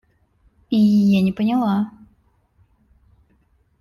Я 1.17 1.21
не 1.27 1.31
поняла. 1.31 1.75